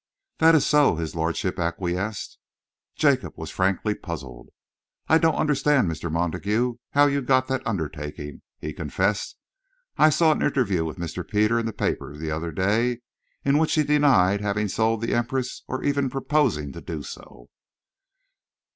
"That 0.39 0.55
is 0.55 0.65
so," 0.65 0.95
his 0.95 1.13
lordship 1.13 1.59
acquiesced. 1.59 2.39
Jacob 2.95 3.33
was 3.37 3.51
frankly 3.51 3.93
puzzled. 3.93 4.49
"I 5.07 5.19
don't 5.19 5.35
understand, 5.35 5.87
Mr. 5.91 6.11
Montague, 6.11 6.77
how 6.93 7.05
you 7.05 7.21
got 7.21 7.47
that 7.49 7.61
undertaking," 7.67 8.41
he 8.57 8.73
confessed. 8.73 9.37
"I 9.99 10.09
saw 10.09 10.31
an 10.31 10.41
interview 10.41 10.85
with 10.85 10.97
Mr. 10.97 11.23
Peter 11.23 11.59
in 11.59 11.67
the 11.67 11.71
papers 11.71 12.17
the 12.17 12.31
other 12.31 12.51
day, 12.51 13.01
in 13.45 13.59
which 13.59 13.75
he 13.75 13.83
denied 13.83 14.41
having 14.41 14.69
sold 14.69 15.01
the 15.01 15.13
'Empress' 15.13 15.61
or 15.67 15.83
even 15.83 16.09
proposing 16.09 16.71
to 16.71 16.81
do 16.81 17.03
so." 17.03 17.51